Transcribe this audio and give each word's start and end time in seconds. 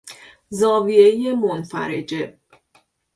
زاویهی 0.49 1.33
منفرجه 1.35 2.37